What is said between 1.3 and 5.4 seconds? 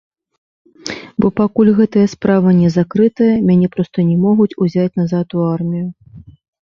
пакуль гэтая справа не закрытая, мяне проста не могуць узяць назад